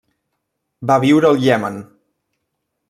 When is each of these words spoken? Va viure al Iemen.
Va 0.91 0.97
viure 1.03 1.31
al 1.31 1.39
Iemen. 1.45 1.81